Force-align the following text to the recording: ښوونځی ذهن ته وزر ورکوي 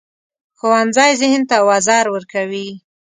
ښوونځی 0.57 1.11
ذهن 1.21 1.41
ته 1.49 1.57
وزر 1.69 2.05
ورکوي 2.15 2.67